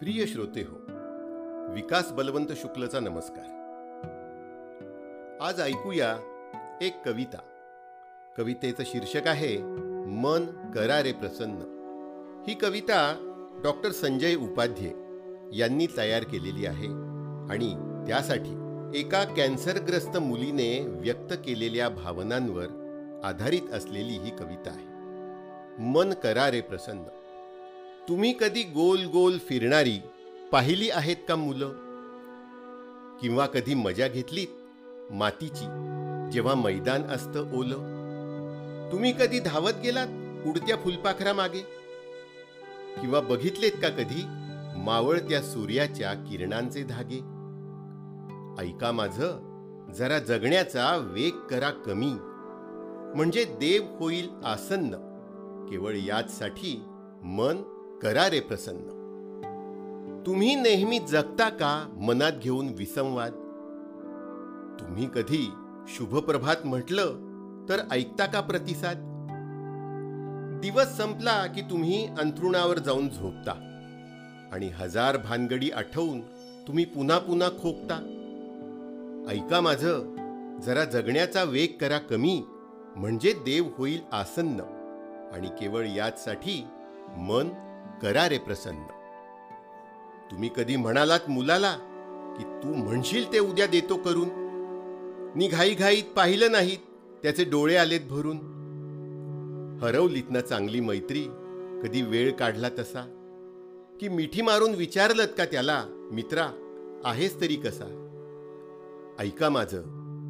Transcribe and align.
प्रिय 0.00 0.26
श्रोते 0.26 0.60
हो 0.60 0.76
विकास 1.74 2.12
बलवंत 2.12 2.52
शुक्लचा 2.52 3.00
नमस्कार. 3.00 3.44
आज 5.40 5.60
ऐकूया 5.60 6.16
एक 6.82 7.02
कविता. 7.04 7.38
कवितेचं 8.36 8.82
शीर्षक 8.86 9.26
आहे 9.26 9.58
मन 10.06 10.46
करारे 10.74 11.12
प्रसन्न. 11.12 11.56
ही 12.48 12.54
कविता 12.54 13.14
डॉक्टर 13.64 13.90
संजय 13.90 14.34
उपाध्ये 14.34 14.92
यांनी 15.58 15.86
तयार 15.96 16.22
केलेली 16.22 16.66
आहे 16.66 16.86
आणि 17.52 17.74
त्यासाठी 18.08 18.52
एका 19.00 19.24
कॅन्सरग्रस्त 19.24 20.18
मुलीने 20.18 20.86
व्यक्त 20.86 21.32
केलेल्या 21.32 21.88
भावनांवर 21.88 22.66
आधारित 23.24 23.72
असलेली 23.72 24.12
ही 24.12 24.30
कविता 24.30 24.70
आहे. 24.70 24.86
मन 25.78 26.12
करारे 26.12 26.60
प्रसन्न. 26.60 27.17
तुम्ही 28.08 28.34
कधी 28.40 28.62
गोल 28.62 29.04
गोल 29.04 29.38
फिरणारी 29.38 29.98
पाहिली 30.52 30.90
आहेत 30.90 31.16
का 31.28 31.36
मुलं? 31.36 31.68
किंवा 33.20 33.46
कधी 33.46 33.74
मजा 33.74 34.08
घेतलीत 34.08 34.46
मातीची 35.12 35.64
जेव्हा 36.32 36.54
मैदान 36.54 37.02
असतं 37.02 37.52
ओलं? 37.52 37.76
तुम्ही 38.92 39.12
कधी 39.12 39.40
धावत 39.40 39.72
गेलात 39.82 40.06
उडत्या 40.46 40.76
फुलपाखरा 40.76 41.32
मागे 41.32 41.60
किंवा 43.00 43.20
बघितलेत 43.20 43.72
का 43.82 43.88
कधी 43.88 44.24
मावळत्या 44.82 45.42
सूर्याच्या 45.42 46.12
किरणांचे 46.12 46.82
धागे? 46.82 47.18
ऐका 48.62 48.92
माझं 48.92 49.38
जरा 49.94 50.18
जगण्याचा 50.18 50.96
वेग 50.96 51.34
करा 51.34 51.70
कमी. 51.70 52.12
म्हणजे 53.16 53.44
देव 53.44 53.82
होईल 53.98 54.28
आसन्न. 54.44 54.94
केवळ 55.70 55.94
याचसाठी 55.94 56.82
मन 57.22 57.77
करा 58.02 58.28
रे 58.28 58.40
प्रसन्न. 58.40 58.88
तुम्ही 60.26 60.54
नेहमी 60.54 60.98
जगता 60.98 61.48
का 61.48 61.94
मनात 61.96 62.32
घेऊन 62.32 62.68
विसंवाद? 62.68 63.32
तुम्ही 64.80 65.06
कधी 65.14 65.50
शुभप्रभात 65.88 66.56
म्हटलं 66.64 67.06
तर 67.68 67.78
ऐकता 67.92 68.26
का 68.26 68.40
प्रतिसाद? 68.40 68.96
दिवस 70.62 70.96
संपला 70.96 71.46
की 71.46 71.60
तुम्ही 71.60 72.06
अंथरुणावर 72.06 72.78
जाऊन 72.78 73.08
झोपता 73.08 73.52
आणि 74.52 74.68
हजार 74.68 75.16
भानगडी 75.16 75.70
आठवून 75.70 76.20
तुम्ही 76.66 76.84
पुन्हा 76.84 77.18
पुन्हा 77.18 77.48
खोकता. 77.48 77.96
ऐका 79.28 79.60
माझं 79.60 80.16
जरा 80.60 80.84
जगण्याचा 80.84 81.42
वेग 81.42 81.78
करा 81.80 81.98
कमी 81.98 82.42
म्हणजे 82.96 83.32
देव 83.32 83.64
होईल 83.78 84.00
आसन्न 84.12 84.60
आणि 85.32 85.48
केवळ 85.48 85.86
याचसाठी 85.86 86.64
मन 87.16 87.48
करा 88.02 88.28
रे 88.28 88.38
प्रसन्न. 88.38 88.82
तुम्ही 90.30 90.50
कधी 90.56 90.76
म्हणालात 90.76 91.20
मुलाला 91.28 91.72
की 92.38 92.44
तू 92.44 92.74
म्हणशील 92.74 93.32
ते 93.32 93.38
उद्या 93.38 93.66
देतो 93.66 93.96
करून? 93.96 94.28
निघाईघाईत 95.36 96.02
पाहिलं 96.16 96.52
नाहीत 96.52 96.78
त्याचे 97.22 97.44
डोळे 97.44 97.76
आलेत 97.76 98.00
भरून. 98.10 98.36
हरवलीत 99.82 100.22
ना 100.30 100.40
चांगली 100.40 100.80
मैत्री 100.80 101.22
कधी 101.82 102.02
वेळ 102.02 102.32
काढला 102.32 102.68
तसा? 102.68 103.14
की 104.00 104.08
मिठी 104.08 104.42
मारून 104.42 104.74
विचारलत 104.74 105.28
का 105.38 105.44
त्याला 105.44 105.84
मित्रा 105.86 106.48
आहेस 107.04 107.40
तरी 107.40 107.56
कसा? 107.56 108.04
ऐका 109.18 109.48
माझं 109.48 109.82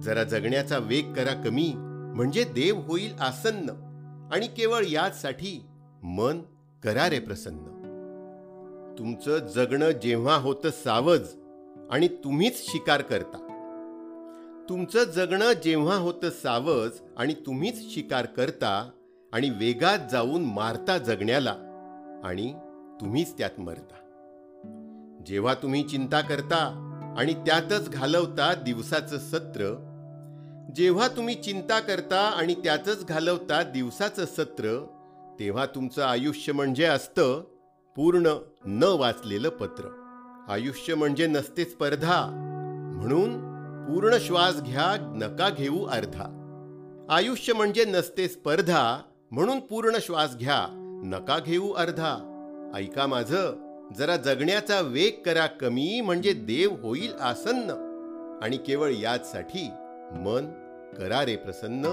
जरा 0.00 0.24
जगण्याचा 0.24 0.78
वेग 0.78 1.12
करा 1.12 1.42
कमी 1.42 1.72
म्हणजे 2.14 2.44
देव 2.44 2.76
होईल 2.76 3.12
आसन्न. 3.20 3.70
आणि 4.32 4.46
केवळ 4.46 4.84
याचसाठी 4.86 5.62
मन 6.02 6.38
करा 6.84 7.10
रे 7.10 7.18
प्रसन्न. 7.18 7.64
तुमचं 8.98 9.38
जगणं 9.38 9.90
जेव्हा 9.90 10.36
होतं 10.36 10.70
सावज 10.70 11.28
आणि 11.90 12.08
तुम्हीच 12.08 12.72
शिकार 12.72 13.02
करता. 13.02 13.46
तुमचं 14.68 15.04
जगणं 15.04 15.52
जेव्हा 15.52 15.96
होतं 15.96 16.30
सावज 16.30 16.90
आणि 17.16 17.34
तुम्हीच 17.34 17.94
शिकार 17.94 18.26
करता 18.26 18.90
आणि 19.32 19.50
वेगात 19.50 19.98
जाऊन 20.10 20.42
मारता 20.42 20.98
जगण्याला 20.98 21.54
आणि 22.24 22.54
तुम्हीच 23.00 23.38
त्यात 23.38 23.60
मरता. 23.60 23.96
जेव्हा 25.26 25.54
तुम्ही 25.54 25.82
चिंता 25.82 26.20
करता 26.20 26.86
आणि 27.18 27.34
त्यातच 27.34 27.90
घालवता 27.90 28.54
दिवसाचं 28.54 29.18
सत्र 29.18 29.86
जेव्हा 30.76 31.08
तुम्ही 31.08 31.34
चिंता 31.34 31.80
करता 31.80 32.20
आणि 32.20 32.54
त्यातच 32.54 33.06
घालवता 33.06 33.62
दिवसाचं 33.62 34.24
सत्र 34.24 34.86
तेव्हा 35.40 35.66
तुमचं 35.66 36.02
आयुष्य 36.02 36.52
म्हणजे 36.52 36.84
असतं 36.84 37.44
पूर्ण 37.96 38.38
न 38.64 38.82
वाचलेलं 38.82 39.48
पत्र. 39.48 39.84
आयुष्य 40.48 40.94
म्हणजे 40.94 41.26
नसते 41.26 41.64
स्पर्धा. 41.64 42.26
म्हणून 42.96 43.38
पूर्ण 43.86 44.16
श्वास 44.20 44.62
घ्या 44.62 45.12
नका 45.16 45.50
घेऊ 45.50 45.84
अर्धा. 45.84 46.36
आयुष्य 47.10 47.52
म्हणजे 47.52 47.84
नसते 47.84 48.28
स्पर्धा 48.28 49.02
म्हणून 49.30 49.60
पूर्ण 49.60 49.96
श्वास 50.00 50.36
घ्या 50.36 50.66
नका 51.04 51.38
घेऊ 51.38 51.72
अर्धा. 51.72 52.26
ऐका 52.74 53.06
माझं 53.06 53.54
जरा 53.96 54.16
जगण्याचा 54.16 54.80
वेग 54.80 55.22
करा 55.22 55.46
कमी 55.46 56.00
म्हणजे 56.00 56.32
देव 56.32 56.86
होईल 56.86 57.12
आसन्न. 57.20 57.70
आणि 58.42 58.56
केवळ 58.56 58.90
याचसाठी 58.90 59.68
मन 60.12 60.46
करा 60.98 61.24
रे 61.24 61.36
प्रसन्न 61.36 61.86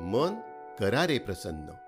मन 0.00 0.34
करा 0.80 1.06
रे 1.06 1.18
प्रसन्न. 1.18 1.83